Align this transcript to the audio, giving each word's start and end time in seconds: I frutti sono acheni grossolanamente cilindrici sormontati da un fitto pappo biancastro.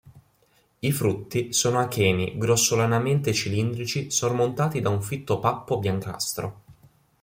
I 0.79 0.91
frutti 0.91 1.53
sono 1.53 1.77
acheni 1.79 2.35
grossolanamente 2.35 3.33
cilindrici 3.35 4.09
sormontati 4.09 4.81
da 4.81 4.89
un 4.89 5.03
fitto 5.03 5.37
pappo 5.37 5.77
biancastro. 5.77 6.61